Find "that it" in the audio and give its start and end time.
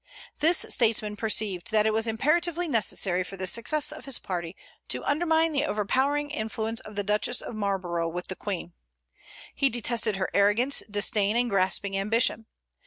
1.69-1.93